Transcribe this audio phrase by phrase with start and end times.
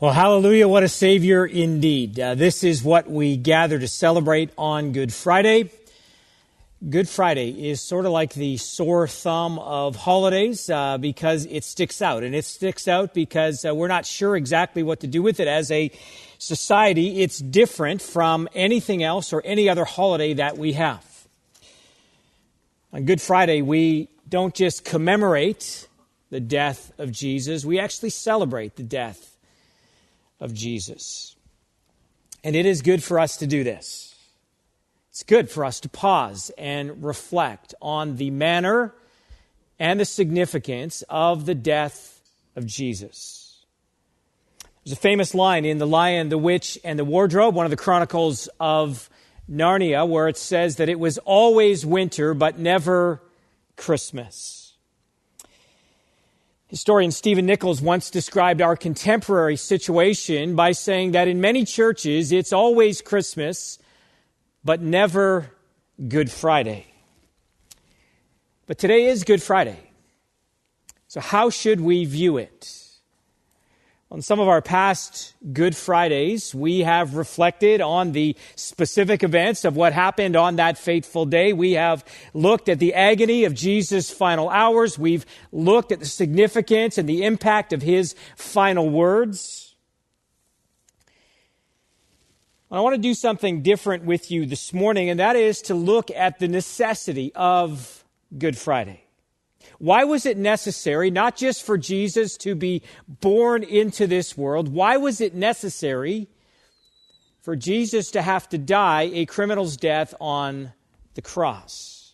[0.00, 2.18] Well, hallelujah, what a Savior indeed.
[2.18, 5.70] Uh, this is what we gather to celebrate on Good Friday.
[6.88, 12.00] Good Friday is sort of like the sore thumb of holidays uh, because it sticks
[12.00, 12.22] out.
[12.22, 15.46] And it sticks out because uh, we're not sure exactly what to do with it.
[15.46, 15.90] As a
[16.38, 21.04] society, it's different from anything else or any other holiday that we have.
[22.94, 25.88] On Good Friday, we don't just commemorate
[26.30, 29.29] the death of Jesus, we actually celebrate the death
[30.40, 31.36] of Jesus.
[32.42, 34.14] And it is good for us to do this.
[35.10, 38.94] It's good for us to pause and reflect on the manner
[39.78, 42.20] and the significance of the death
[42.56, 43.64] of Jesus.
[44.84, 47.76] There's a famous line in The Lion, the Witch, and the Wardrobe, one of the
[47.76, 49.10] chronicles of
[49.50, 53.20] Narnia, where it says that it was always winter, but never
[53.76, 54.59] Christmas.
[56.70, 62.52] Historian Stephen Nichols once described our contemporary situation by saying that in many churches it's
[62.52, 63.76] always Christmas,
[64.62, 65.50] but never
[66.06, 66.86] Good Friday.
[68.66, 69.80] But today is Good Friday.
[71.08, 72.89] So, how should we view it?
[74.12, 79.76] On some of our past Good Fridays, we have reflected on the specific events of
[79.76, 81.52] what happened on that fateful day.
[81.52, 84.98] We have looked at the agony of Jesus' final hours.
[84.98, 89.76] We've looked at the significance and the impact of his final words.
[92.68, 96.10] I want to do something different with you this morning, and that is to look
[96.10, 98.04] at the necessity of
[98.36, 99.04] Good Friday.
[99.78, 104.96] Why was it necessary, not just for Jesus to be born into this world, why
[104.96, 106.28] was it necessary
[107.42, 110.72] for Jesus to have to die a criminal's death on
[111.14, 112.12] the cross?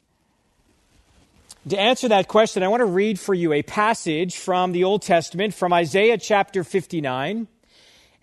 [1.68, 5.02] To answer that question, I want to read for you a passage from the Old
[5.02, 7.48] Testament, from Isaiah chapter 59.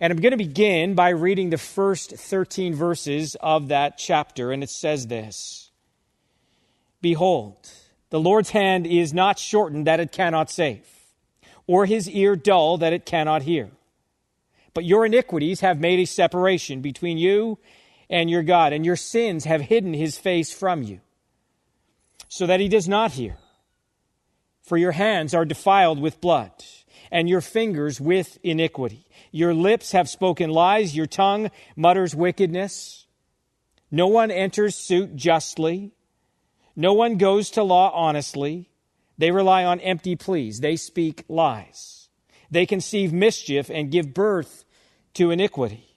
[0.00, 4.50] And I'm going to begin by reading the first 13 verses of that chapter.
[4.50, 5.70] And it says this
[7.02, 7.70] Behold,
[8.14, 10.86] the Lord's hand is not shortened that it cannot save,
[11.66, 13.72] or his ear dull that it cannot hear.
[14.72, 17.58] But your iniquities have made a separation between you
[18.08, 21.00] and your God, and your sins have hidden his face from you,
[22.28, 23.36] so that he does not hear.
[24.62, 26.52] For your hands are defiled with blood,
[27.10, 29.08] and your fingers with iniquity.
[29.32, 33.08] Your lips have spoken lies, your tongue mutters wickedness.
[33.90, 35.90] No one enters suit justly.
[36.76, 38.70] No one goes to law honestly.
[39.16, 40.60] They rely on empty pleas.
[40.60, 42.08] They speak lies.
[42.50, 44.64] They conceive mischief and give birth
[45.14, 45.94] to iniquity.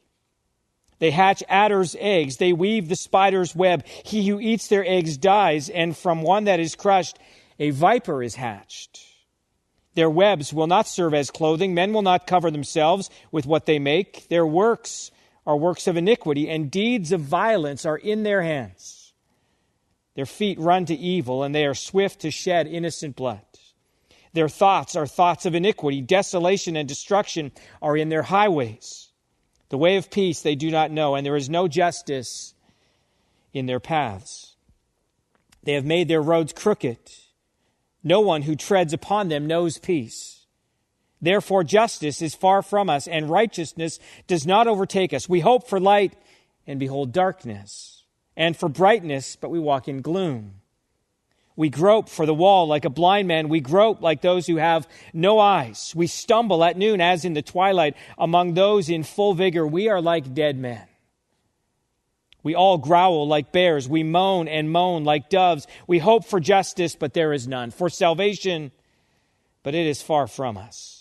[0.99, 2.37] They hatch adder's eggs.
[2.37, 3.85] They weave the spider's web.
[3.85, 7.19] He who eats their eggs dies, and from one that is crushed,
[7.59, 9.03] a viper is hatched.
[9.93, 11.73] Their webs will not serve as clothing.
[11.73, 14.27] Men will not cover themselves with what they make.
[14.29, 15.11] Their works
[15.45, 18.96] are works of iniquity, and deeds of violence are in their hands.
[20.17, 23.45] Their feet run to evil, and they are swift to shed innocent blood.
[24.33, 26.01] Their thoughts are thoughts of iniquity.
[26.01, 27.51] Desolation and destruction
[27.83, 29.09] are in their highways.
[29.69, 32.55] The way of peace they do not know, and there is no justice
[33.53, 34.55] in their paths.
[35.61, 36.97] They have made their roads crooked.
[38.03, 40.47] No one who treads upon them knows peace.
[41.21, 45.29] Therefore, justice is far from us, and righteousness does not overtake us.
[45.29, 46.15] We hope for light,
[46.65, 47.96] and behold darkness
[48.37, 50.61] and for brightness, but we walk in gloom.
[51.57, 53.49] We grope for the wall like a blind man.
[53.49, 55.91] We grope like those who have no eyes.
[55.95, 57.97] We stumble at noon as in the twilight.
[58.15, 60.85] Among those in full vigor, we are like dead men.
[62.43, 63.89] We all growl like bears.
[63.89, 65.65] We moan and moan like doves.
[65.87, 67.71] We hope for justice, but there is none.
[67.71, 68.71] For salvation,
[69.63, 70.96] but it is far from us.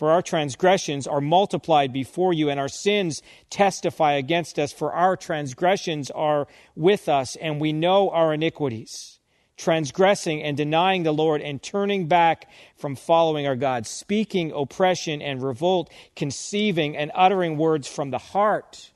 [0.00, 4.72] For our transgressions are multiplied before you, and our sins testify against us.
[4.72, 9.18] For our transgressions are with us, and we know our iniquities,
[9.58, 15.42] transgressing and denying the Lord, and turning back from following our God, speaking oppression and
[15.42, 18.92] revolt, conceiving and uttering words from the heart,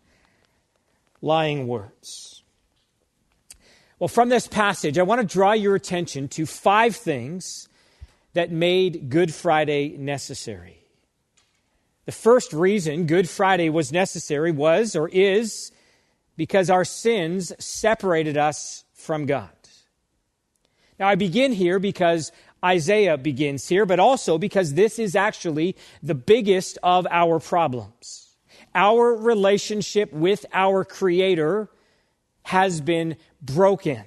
[1.21, 2.43] lying words.
[3.99, 7.69] Well, from this passage, I want to draw your attention to five things
[8.33, 10.81] that made Good Friday necessary.
[12.07, 15.73] The first reason Good Friday was necessary was or is
[16.37, 19.51] because our sins separated us from God.
[20.99, 22.31] Now, I begin here because
[22.65, 28.37] Isaiah begins here, but also because this is actually the biggest of our problems.
[28.75, 31.69] Our relationship with our Creator
[32.43, 34.05] has been broken.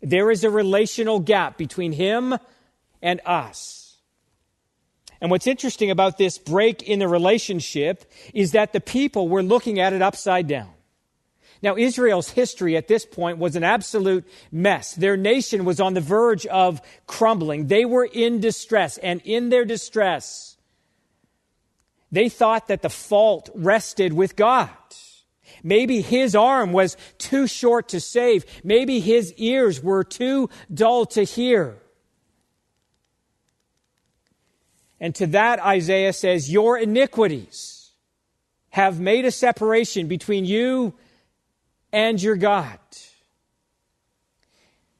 [0.00, 2.36] There is a relational gap between Him
[3.00, 3.75] and us.
[5.20, 9.80] And what's interesting about this break in the relationship is that the people were looking
[9.80, 10.70] at it upside down.
[11.62, 14.94] Now, Israel's history at this point was an absolute mess.
[14.94, 17.68] Their nation was on the verge of crumbling.
[17.68, 20.56] They were in distress, and in their distress,
[22.12, 24.68] they thought that the fault rested with God.
[25.62, 28.44] Maybe his arm was too short to save.
[28.62, 31.78] Maybe his ears were too dull to hear.
[35.00, 37.90] And to that, Isaiah says, Your iniquities
[38.70, 40.94] have made a separation between you
[41.92, 42.78] and your God.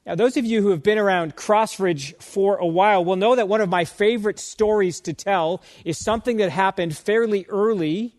[0.07, 3.49] Now, those of you who have been around Crossridge for a while will know that
[3.49, 8.15] one of my favorite stories to tell is something that happened fairly early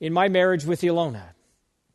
[0.00, 1.22] in my marriage with Ilona.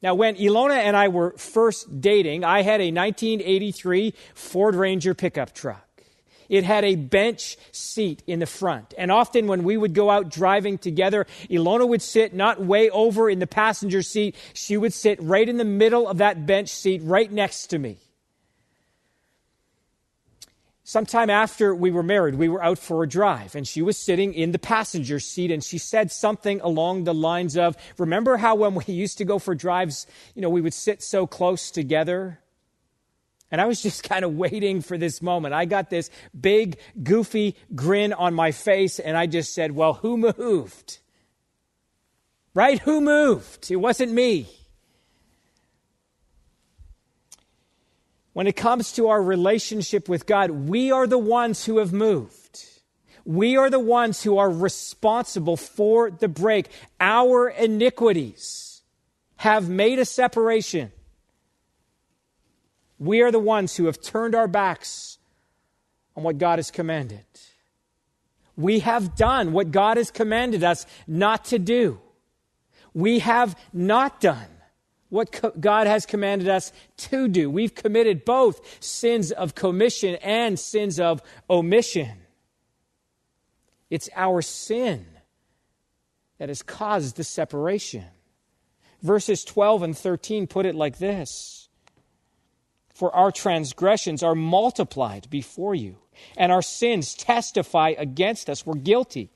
[0.01, 5.53] Now, when Ilona and I were first dating, I had a 1983 Ford Ranger pickup
[5.53, 5.84] truck.
[6.49, 8.93] It had a bench seat in the front.
[8.97, 13.29] And often when we would go out driving together, Ilona would sit not way over
[13.29, 14.35] in the passenger seat.
[14.53, 17.97] She would sit right in the middle of that bench seat, right next to me.
[20.87, 24.35] Sometime after we were married, we were out for a drive, and she was sitting
[24.35, 28.75] in the passenger seat, and she said something along the lines of, Remember how when
[28.75, 30.05] we used to go for drives,
[30.35, 32.39] you know, we would sit so close together?
[33.51, 35.53] And I was just kind of waiting for this moment.
[35.53, 36.09] I got this
[36.39, 40.99] big, goofy grin on my face, and I just said, Well, who moved?
[42.53, 42.79] Right?
[42.79, 43.69] Who moved?
[43.69, 44.47] It wasn't me.
[48.31, 52.65] When it comes to our relationship with God, we are the ones who have moved.
[53.23, 56.67] We are the ones who are responsible for the break.
[56.99, 58.81] Our iniquities
[59.37, 60.91] have made a separation
[62.99, 65.17] we are the ones who have turned our backs
[66.15, 67.25] on what God has commanded.
[68.55, 71.99] We have done what God has commanded us not to do.
[72.93, 74.47] We have not done
[75.09, 77.49] what co- God has commanded us to do.
[77.49, 82.19] We've committed both sins of commission and sins of omission.
[83.89, 85.05] It's our sin
[86.37, 88.05] that has caused the separation.
[89.01, 91.64] Verses 12 and 13 put it like this
[92.95, 95.97] for our transgressions are multiplied before you,
[96.37, 98.65] and our sins testify against us.
[98.65, 99.29] We're guilty.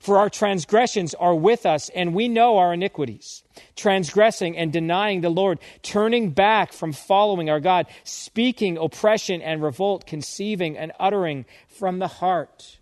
[0.00, 3.44] For our transgressions are with us, and we know our iniquities.
[3.76, 10.04] Transgressing and denying the Lord, turning back from following our God, speaking oppression and revolt,
[10.04, 12.78] conceiving and uttering from the heart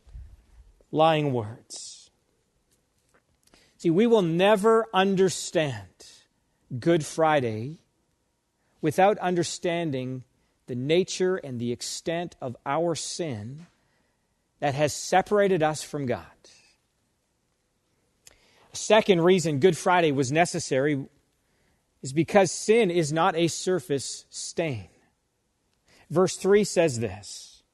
[0.90, 2.10] lying words.
[3.76, 5.88] See, we will never understand
[6.80, 7.80] Good Friday
[8.86, 10.22] without understanding
[10.68, 13.66] the nature and the extent of our sin
[14.60, 16.22] that has separated us from God.
[18.72, 21.04] A second reason Good Friday was necessary
[22.00, 24.86] is because sin is not a surface stain.
[26.08, 27.64] Verse 3 says this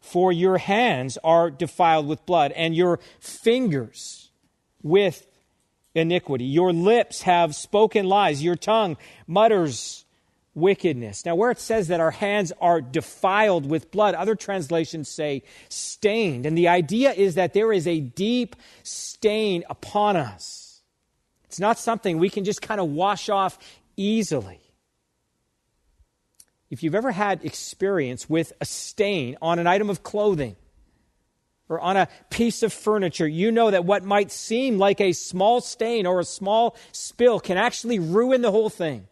[0.00, 4.30] For your hands are defiled with blood, and your fingers
[4.84, 5.26] with
[5.96, 6.44] iniquity.
[6.44, 8.96] Your lips have spoken lies, your tongue
[9.26, 10.04] mutters
[10.54, 11.24] wickedness.
[11.24, 16.46] Now, where it says that our hands are defiled with blood, other translations say stained.
[16.46, 20.82] And the idea is that there is a deep stain upon us.
[21.44, 23.58] It's not something we can just kind of wash off
[23.96, 24.60] easily.
[26.70, 30.56] If you've ever had experience with a stain on an item of clothing,
[31.68, 35.60] or on a piece of furniture, you know that what might seem like a small
[35.60, 39.06] stain or a small spill can actually ruin the whole thing.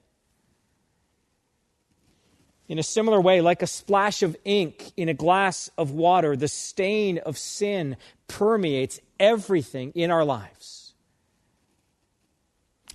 [2.68, 6.48] In a similar way, like a splash of ink in a glass of water, the
[6.48, 7.96] stain of sin
[8.28, 10.92] permeates everything in our lives.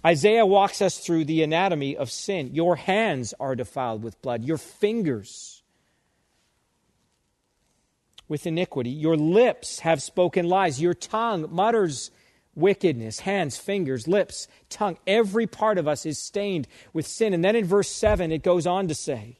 [0.05, 2.51] Isaiah walks us through the anatomy of sin.
[2.53, 5.63] Your hands are defiled with blood, your fingers
[8.27, 12.11] with iniquity, your lips have spoken lies, your tongue mutters
[12.55, 14.97] wickedness, hands, fingers, lips, tongue.
[15.07, 17.33] Every part of us is stained with sin.
[17.33, 19.37] And then in verse 7, it goes on to say,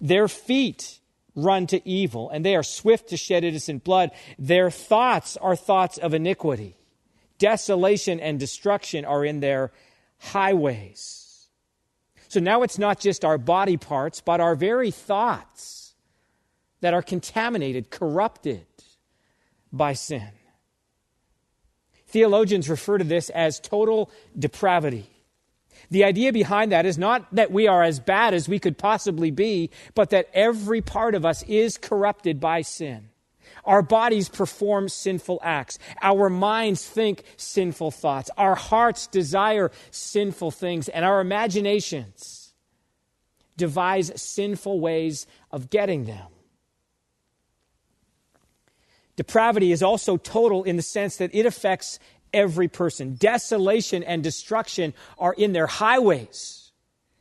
[0.00, 1.00] their feet
[1.34, 4.10] run to evil, and they are swift to shed innocent blood.
[4.38, 6.76] Their thoughts are thoughts of iniquity.
[7.38, 9.70] Desolation and destruction are in their
[10.18, 11.48] highways.
[12.28, 15.94] So now it's not just our body parts, but our very thoughts
[16.80, 18.66] that are contaminated, corrupted
[19.72, 20.30] by sin.
[22.06, 25.10] Theologians refer to this as total depravity.
[25.90, 29.30] The idea behind that is not that we are as bad as we could possibly
[29.30, 33.10] be, but that every part of us is corrupted by sin.
[33.64, 35.78] Our bodies perform sinful acts.
[36.00, 38.30] Our minds think sinful thoughts.
[38.36, 40.88] Our hearts desire sinful things.
[40.88, 42.54] And our imaginations
[43.56, 46.28] devise sinful ways of getting them.
[49.16, 51.98] Depravity is also total in the sense that it affects
[52.32, 53.14] every person.
[53.14, 56.72] Desolation and destruction are in their highways.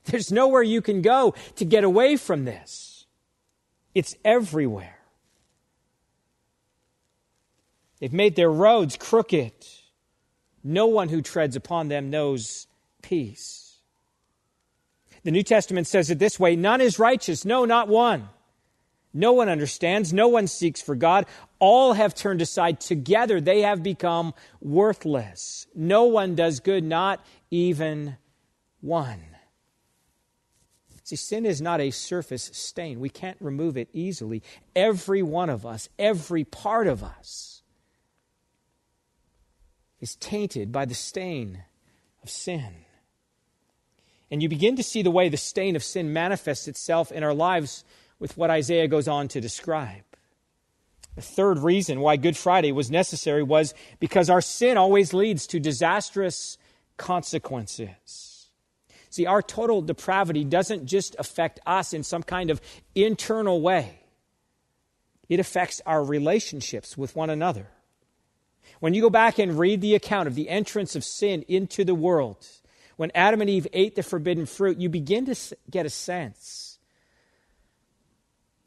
[0.05, 3.05] There's nowhere you can go to get away from this.
[3.93, 4.99] It's everywhere.
[7.99, 9.53] They've made their roads crooked.
[10.63, 12.67] No one who treads upon them knows
[13.01, 13.77] peace.
[15.23, 18.29] The New Testament says it this way None is righteous, no, not one.
[19.13, 21.25] No one understands, no one seeks for God.
[21.59, 22.79] All have turned aside.
[22.79, 25.67] Together they have become worthless.
[25.73, 28.17] No one does good, not even
[28.81, 29.21] one.
[31.05, 32.99] See, sin is not a surface stain.
[32.99, 34.41] We can't remove it easily.
[34.75, 37.61] Every one of us, every part of us,
[40.01, 41.63] is tainted by the stain
[42.23, 42.73] of sin.
[44.31, 47.35] And you begin to see the way the stain of sin manifests itself in our
[47.35, 47.85] lives
[48.17, 50.03] with what Isaiah goes on to describe.
[51.15, 55.59] The third reason why Good Friday was necessary was because our sin always leads to
[55.59, 56.57] disastrous
[56.97, 58.49] consequences.
[59.09, 62.59] See, our total depravity doesn't just affect us in some kind of
[62.93, 63.99] internal way,
[65.29, 67.67] it affects our relationships with one another.
[68.79, 71.95] When you go back and read the account of the entrance of sin into the
[71.95, 72.45] world,
[72.97, 75.35] when Adam and Eve ate the forbidden fruit, you begin to
[75.69, 76.64] get a sense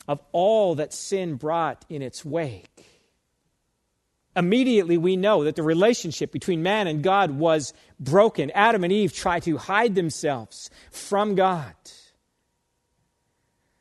[0.08, 2.86] of all that sin brought in its wake.
[4.34, 8.50] Immediately, we know that the relationship between man and God was broken.
[8.52, 11.74] Adam and Eve tried to hide themselves from God.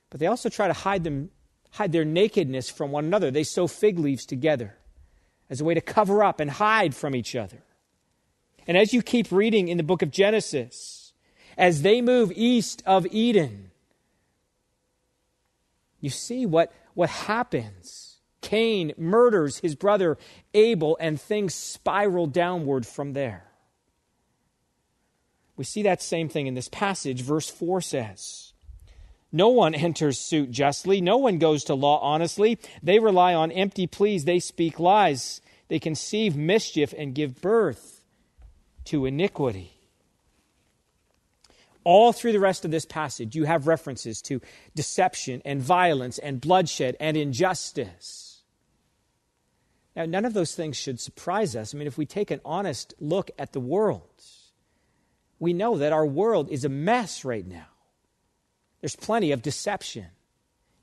[0.09, 1.29] But they also try to hide, them,
[1.71, 3.31] hide their nakedness from one another.
[3.31, 4.75] They sew fig leaves together
[5.49, 7.61] as a way to cover up and hide from each other.
[8.65, 11.13] And as you keep reading in the book of Genesis,
[11.57, 13.71] as they move east of Eden,
[15.99, 18.17] you see what, what happens.
[18.41, 20.17] Cain murders his brother
[20.53, 23.45] Abel, and things spiral downward from there.
[25.55, 27.21] We see that same thing in this passage.
[27.21, 28.53] Verse 4 says,
[29.31, 31.01] no one enters suit justly.
[31.01, 32.59] No one goes to law honestly.
[32.81, 34.25] They rely on empty pleas.
[34.25, 35.41] They speak lies.
[35.67, 38.01] They conceive mischief and give birth
[38.85, 39.76] to iniquity.
[41.87, 44.41] All through the rest of this passage, you have references to
[44.75, 48.41] deception and violence and bloodshed and injustice.
[49.95, 51.73] Now, none of those things should surprise us.
[51.73, 54.21] I mean, if we take an honest look at the world,
[55.39, 57.69] we know that our world is a mess right now.
[58.81, 60.07] There's plenty of deception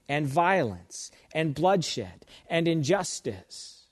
[0.09, 3.89] and violence and bloodshed and injustice.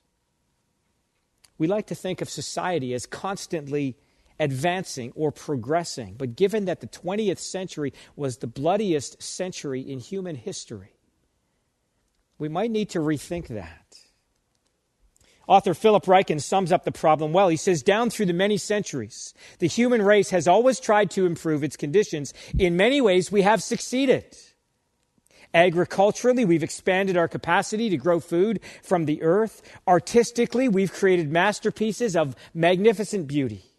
[1.59, 3.97] We like to think of society as constantly
[4.39, 10.35] advancing or progressing, but given that the 20th century was the bloodiest century in human
[10.35, 10.93] history,
[12.37, 13.97] we might need to rethink that.
[15.47, 17.49] Author Philip Ryken sums up the problem well.
[17.49, 21.63] He says, Down through the many centuries, the human race has always tried to improve
[21.63, 22.33] its conditions.
[22.57, 24.37] In many ways, we have succeeded.
[25.53, 29.61] Agriculturally, we've expanded our capacity to grow food from the earth.
[29.87, 33.72] Artistically, we've created masterpieces of magnificent beauty.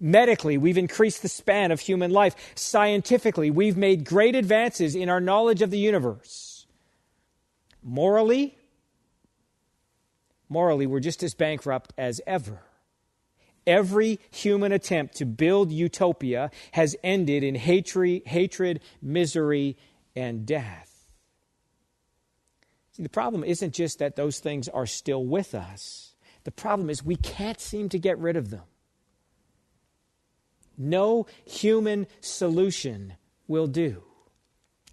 [0.00, 2.34] Medically, we've increased the span of human life.
[2.54, 6.66] Scientifically, we've made great advances in our knowledge of the universe.
[7.82, 8.56] Morally,
[10.48, 12.60] morally, we're just as bankrupt as ever.
[13.66, 19.76] Every human attempt to build utopia has ended in hatred, hatred misery,
[20.14, 20.92] and death.
[22.92, 27.04] See, the problem isn't just that those things are still with us, the problem is
[27.04, 28.62] we can't seem to get rid of them.
[30.78, 33.14] No human solution
[33.48, 34.02] will do.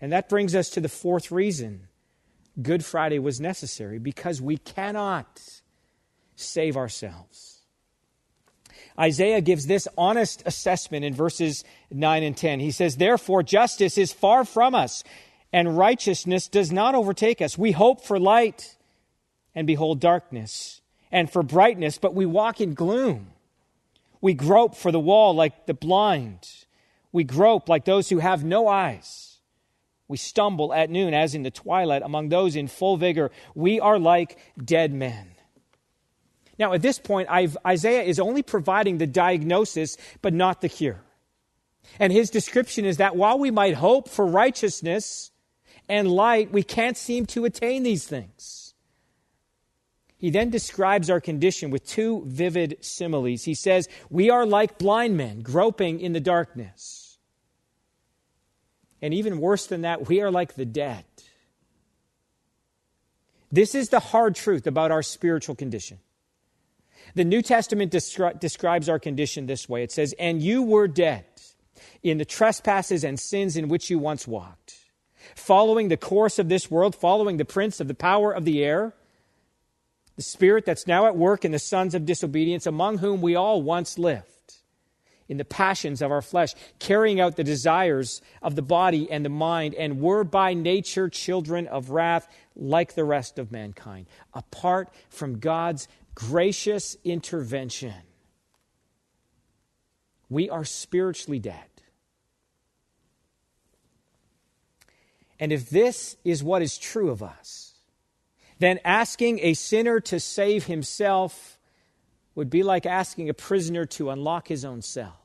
[0.02, 1.88] And that brings us to the fourth reason
[2.62, 5.42] Good Friday was necessary because we cannot
[6.36, 7.62] save ourselves.
[9.00, 12.60] Isaiah gives this honest assessment in verses 9 and 10.
[12.60, 15.04] He says, Therefore, justice is far from us,
[15.52, 17.58] and righteousness does not overtake us.
[17.58, 18.78] We hope for light,
[19.56, 23.33] and behold darkness, and for brightness, but we walk in gloom.
[24.24, 26.50] We grope for the wall like the blind.
[27.12, 29.42] We grope like those who have no eyes.
[30.08, 33.32] We stumble at noon as in the twilight among those in full vigor.
[33.54, 35.32] We are like dead men.
[36.58, 41.02] Now, at this point, I've, Isaiah is only providing the diagnosis, but not the cure.
[42.00, 45.32] And his description is that while we might hope for righteousness
[45.90, 48.63] and light, we can't seem to attain these things.
[50.24, 53.44] He then describes our condition with two vivid similes.
[53.44, 57.18] He says, We are like blind men groping in the darkness.
[59.02, 61.04] And even worse than that, we are like the dead.
[63.52, 66.00] This is the hard truth about our spiritual condition.
[67.16, 71.26] The New Testament descri- describes our condition this way it says, And you were dead
[72.02, 74.76] in the trespasses and sins in which you once walked,
[75.36, 78.94] following the course of this world, following the prince of the power of the air,
[80.16, 83.62] the spirit that's now at work in the sons of disobedience, among whom we all
[83.62, 84.28] once lived
[85.28, 89.30] in the passions of our flesh, carrying out the desires of the body and the
[89.30, 95.40] mind, and were by nature children of wrath like the rest of mankind, apart from
[95.40, 97.94] God's gracious intervention.
[100.30, 101.66] We are spiritually dead.
[105.40, 107.73] And if this is what is true of us,
[108.64, 111.60] then asking a sinner to save himself
[112.36, 115.20] would be like asking a prisoner to unlock his own cell,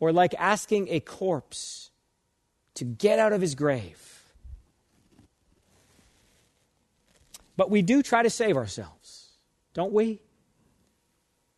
[0.00, 1.90] or like asking a corpse
[2.74, 4.22] to get out of his grave.
[7.56, 9.28] But we do try to save ourselves,
[9.74, 10.20] don't we?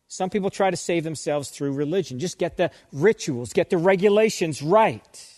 [0.07, 2.19] Some people try to save themselves through religion.
[2.19, 5.36] Just get the rituals, get the regulations right.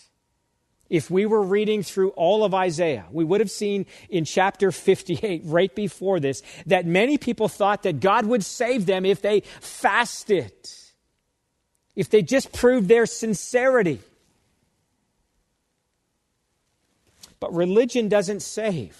[0.90, 5.42] If we were reading through all of Isaiah, we would have seen in chapter 58,
[5.44, 10.52] right before this, that many people thought that God would save them if they fasted,
[11.94, 14.00] if they just proved their sincerity.
[17.38, 18.98] But religion doesn't save.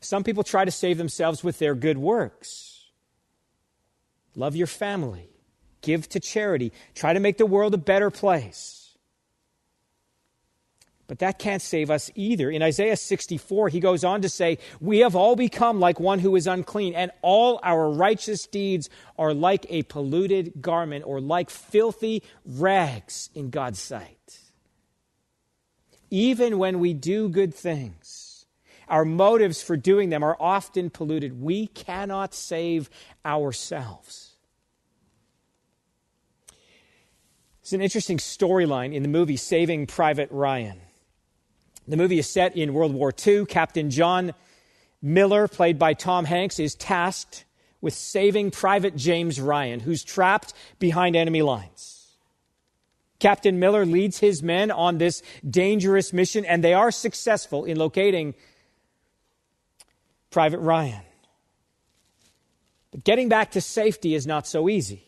[0.00, 2.86] Some people try to save themselves with their good works.
[4.36, 5.28] Love your family,
[5.82, 8.77] give to charity, try to make the world a better place.
[11.08, 12.50] But that can't save us either.
[12.50, 16.36] In Isaiah 64, he goes on to say, We have all become like one who
[16.36, 22.22] is unclean, and all our righteous deeds are like a polluted garment or like filthy
[22.44, 24.38] rags in God's sight.
[26.10, 28.44] Even when we do good things,
[28.86, 31.40] our motives for doing them are often polluted.
[31.40, 32.90] We cannot save
[33.24, 34.34] ourselves.
[37.62, 40.80] It's an interesting storyline in the movie Saving Private Ryan.
[41.88, 43.46] The movie is set in World War II.
[43.46, 44.34] Captain John
[45.00, 47.46] Miller, played by Tom Hanks, is tasked
[47.80, 52.08] with saving Private James Ryan, who's trapped behind enemy lines.
[53.20, 58.34] Captain Miller leads his men on this dangerous mission, and they are successful in locating
[60.30, 61.02] Private Ryan.
[62.90, 65.04] But getting back to safety is not so easy.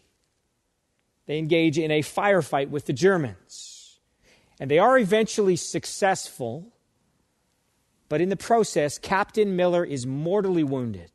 [1.27, 3.70] They engage in a firefight with the Germans.
[4.61, 6.73] And they are eventually successful,
[8.09, 11.11] but in the process, Captain Miller is mortally wounded.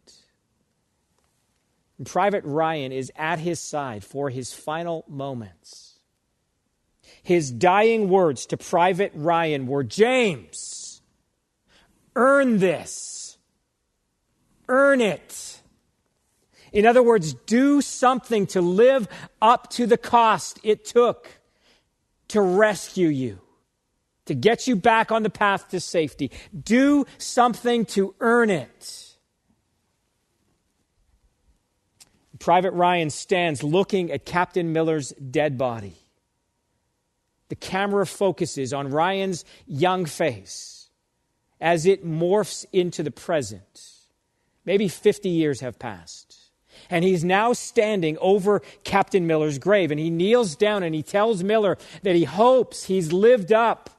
[1.97, 5.99] And Private Ryan is at his side for his final moments.
[7.23, 11.01] His dying words to Private Ryan were James,
[12.17, 13.15] earn this
[14.67, 15.61] earn it.
[16.71, 19.07] In other words, do something to live
[19.41, 21.29] up to the cost it took
[22.29, 23.39] to rescue you,
[24.25, 26.31] to get you back on the path to safety.
[26.57, 29.15] Do something to earn it.
[32.39, 35.95] Private Ryan stands looking at Captain Miller's dead body.
[37.49, 40.89] The camera focuses on Ryan's young face
[41.61, 43.91] as it morphs into the present.
[44.65, 46.34] Maybe 50 years have passed.
[46.89, 49.91] And he's now standing over Captain Miller's grave.
[49.91, 53.89] And he kneels down and he tells Miller that he hopes he's lived up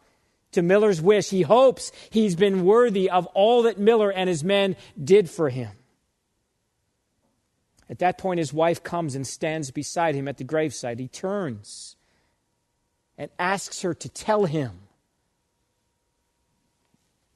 [0.53, 1.31] to Miller's wish.
[1.31, 5.71] He hopes he's been worthy of all that Miller and his men did for him.
[7.89, 10.99] At that point, his wife comes and stands beside him at the gravesite.
[10.99, 11.97] He turns
[13.17, 14.73] and asks her to tell him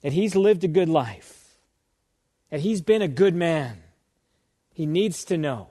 [0.03, 1.41] that he's lived a good life
[2.51, 3.83] that he's been a good man.
[4.81, 5.67] He needs to know.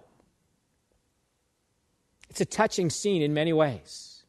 [2.30, 4.22] It's a touching scene in many ways,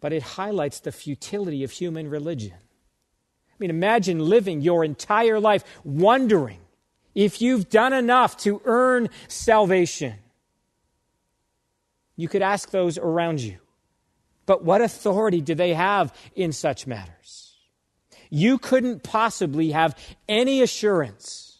[0.00, 2.54] but it highlights the futility of human religion.
[2.54, 6.60] I mean, imagine living your entire life wondering
[7.14, 10.14] if you've done enough to earn salvation.
[12.16, 13.58] You could ask those around you.
[14.46, 17.42] But what authority do they have in such matters?
[18.34, 19.94] you couldn't possibly have
[20.26, 21.51] any assurance.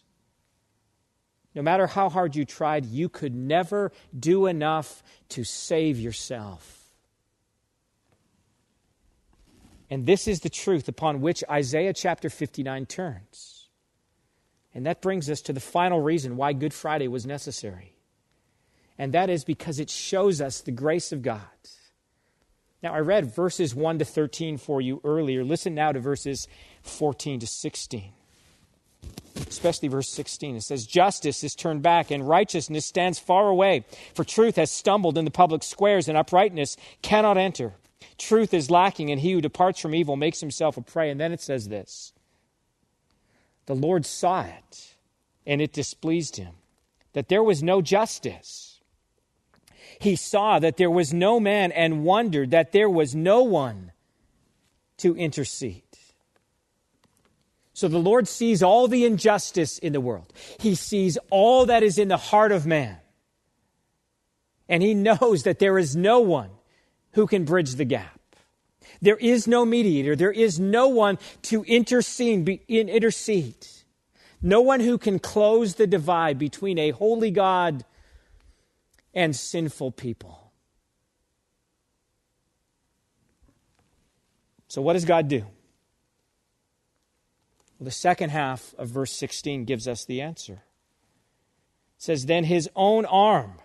[1.55, 6.83] No matter how hard you tried, you could never do enough to save yourself.
[9.89, 13.69] And this is the truth upon which Isaiah chapter 59 turns.
[14.73, 17.95] And that brings us to the final reason why Good Friday was necessary.
[18.97, 21.41] And that is because it shows us the grace of God.
[22.81, 25.43] Now, I read verses 1 to 13 for you earlier.
[25.43, 26.47] Listen now to verses
[26.81, 28.13] 14 to 16.
[29.35, 30.57] Especially verse 16.
[30.57, 33.85] It says, Justice is turned back, and righteousness stands far away.
[34.13, 37.73] For truth has stumbled in the public squares, and uprightness cannot enter.
[38.17, 41.09] Truth is lacking, and he who departs from evil makes himself a prey.
[41.09, 42.13] And then it says this
[43.65, 44.95] The Lord saw it,
[45.47, 46.53] and it displeased him,
[47.13, 48.81] that there was no justice.
[49.99, 53.91] He saw that there was no man, and wondered that there was no one
[54.97, 55.83] to intercede.
[57.83, 60.31] So the Lord sees all the injustice in the world.
[60.57, 62.95] He sees all that is in the heart of man.
[64.69, 66.51] And he knows that there is no one
[67.11, 68.21] who can bridge the gap.
[69.01, 70.15] There is no mediator.
[70.15, 73.67] There is no one to intercede, intercede.
[74.41, 77.83] No one who can close the divide between a holy God
[79.13, 80.53] and sinful people.
[84.69, 85.45] So, what does God do?
[87.83, 90.53] Well, the second half of verse 16 gives us the answer.
[90.53, 90.59] It
[91.97, 93.55] says, Then his own arm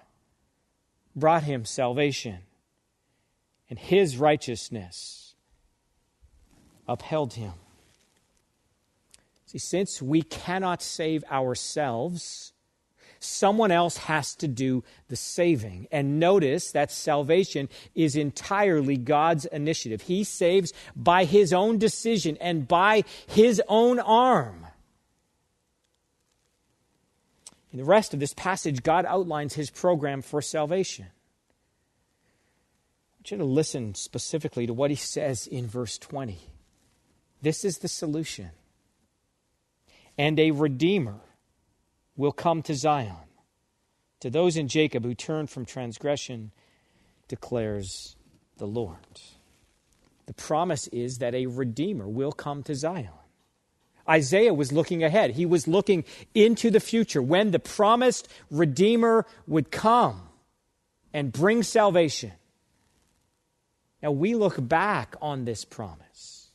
[1.14, 2.38] brought him salvation
[3.70, 5.37] and his righteousness
[6.88, 7.52] upheld him.
[9.46, 12.52] See, since we cannot save ourselves,
[13.20, 15.88] someone else has to do the saving.
[15.90, 20.02] And notice that salvation is entirely God's initiative.
[20.02, 24.66] He saves by his own decision and by his own arm.
[27.72, 31.11] In the rest of this passage, God outlines his program for salvation I
[33.18, 36.38] want you to listen specifically to what he says in verse 20.
[37.42, 38.50] This is the solution.
[40.16, 41.20] And a redeemer
[42.18, 43.16] will come to Zion.
[44.20, 46.50] To those in Jacob who turn from transgression,
[47.28, 48.16] declares
[48.59, 48.98] the Lord.
[50.26, 53.09] The promise is that a redeemer will come to Zion.
[54.07, 55.33] Isaiah was looking ahead.
[55.33, 56.04] He was looking
[56.35, 60.28] into the future when the promised redeemer would come
[61.12, 62.33] and bring salvation.
[64.02, 66.50] Now we look back on this promise.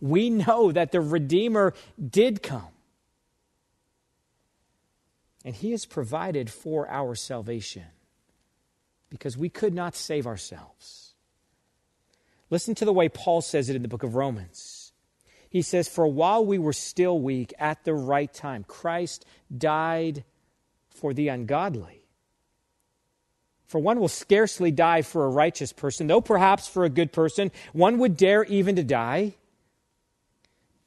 [0.00, 2.68] We know that the Redeemer did come.
[5.48, 7.86] And He has provided for our salvation
[9.08, 11.14] because we could not save ourselves.
[12.50, 14.92] Listen to the way Paul says it in the book of Romans.
[15.48, 19.24] He says, For while we were still weak, at the right time, Christ
[19.56, 20.22] died
[20.90, 22.04] for the ungodly.
[23.68, 27.52] For one will scarcely die for a righteous person, though perhaps for a good person,
[27.72, 29.36] one would dare even to die.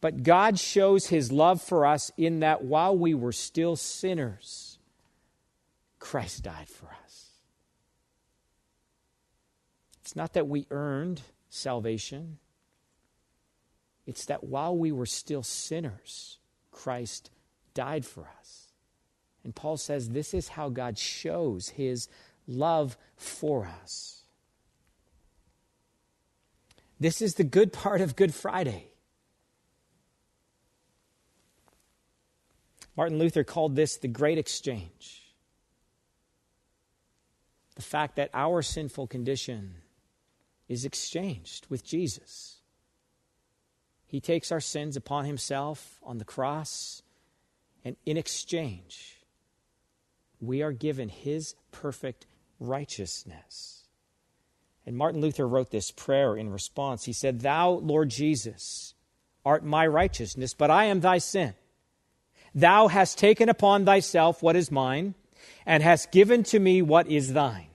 [0.02, 4.80] But God shows his love for us in that while we were still sinners,
[6.00, 7.28] Christ died for us.
[10.02, 12.40] It's not that we earned salvation,
[14.08, 16.40] it's that while we were still sinners,
[16.72, 17.30] Christ
[17.74, 18.72] died for us.
[19.44, 22.08] And Paul says this is how God shows his
[22.48, 24.24] love for us.
[27.00, 28.91] This is the good part of Good Friday.
[32.96, 35.22] Martin Luther called this the great exchange.
[37.76, 39.76] The fact that our sinful condition
[40.68, 42.58] is exchanged with Jesus.
[44.06, 47.02] He takes our sins upon himself on the cross,
[47.86, 49.22] and in exchange,
[50.42, 52.26] we are given his perfect
[52.60, 53.86] righteousness.
[54.86, 57.06] And Martin Luther wrote this prayer in response.
[57.06, 58.96] He said, Thou, Lord Jesus,
[59.46, 61.54] art my righteousness, but I am thy sin.
[62.54, 65.16] Thou hast taken upon thyself what is mine,
[65.66, 67.68] and hast given to me what is thine.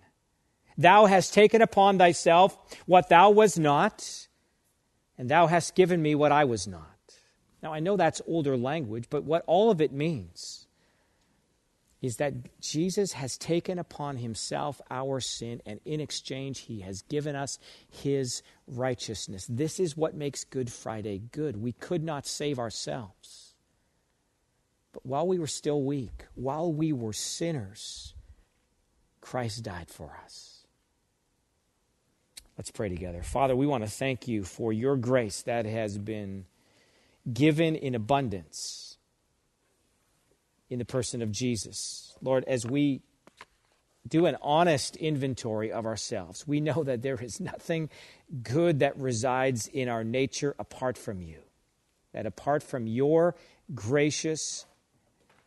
[0.78, 4.28] Thou hast taken upon thyself what thou was not,
[5.16, 6.82] and thou hast given me what I was not.
[7.62, 10.66] Now, I know that's older language, but what all of it means
[12.02, 17.34] is that Jesus has taken upon himself our sin, and in exchange, he has given
[17.34, 17.58] us
[17.88, 19.46] his righteousness.
[19.48, 21.56] This is what makes Good Friday good.
[21.56, 23.45] We could not save ourselves.
[24.96, 28.14] But while we were still weak, while we were sinners,
[29.20, 30.64] Christ died for us.
[32.56, 33.22] Let's pray together.
[33.22, 36.46] Father, we want to thank you for your grace that has been
[37.30, 38.96] given in abundance
[40.70, 42.16] in the person of Jesus.
[42.22, 43.02] Lord, as we
[44.08, 47.90] do an honest inventory of ourselves, we know that there is nothing
[48.42, 51.40] good that resides in our nature apart from you.
[52.14, 53.34] That apart from your
[53.74, 54.64] gracious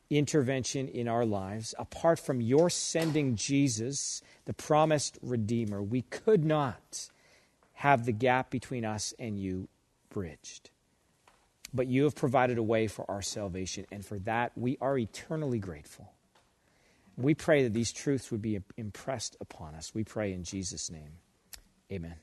[0.10, 1.76] intervention in our lives.
[1.78, 7.10] Apart from your sending Jesus, the promised Redeemer, we could not
[7.74, 9.68] have the gap between us and you
[10.10, 10.70] bridged.
[11.74, 15.60] But you have provided a way for our salvation, and for that we are eternally
[15.60, 16.12] grateful.
[17.16, 19.94] We pray that these truths would be impressed upon us.
[19.94, 21.20] We pray in Jesus' name.
[21.92, 22.16] Amen.